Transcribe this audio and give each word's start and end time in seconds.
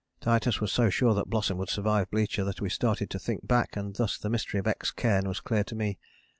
Titus 0.19 0.59
was 0.59 0.71
so 0.71 0.89
sure 0.89 1.13
that 1.13 1.29
Blossom 1.29 1.59
would 1.59 1.69
survive 1.69 2.09
Blücher 2.09 2.43
that 2.43 2.59
we 2.59 2.69
started 2.69 3.07
to 3.11 3.19
think 3.19 3.47
back 3.47 3.75
and 3.77 3.95
thus 3.97 4.17
the 4.17 4.31
mystery 4.31 4.59
of 4.59 4.65
X 4.65 4.89
Cairn 4.89 5.27
was 5.27 5.41
clear 5.41 5.63
to 5.65 5.75
me. 5.75 5.99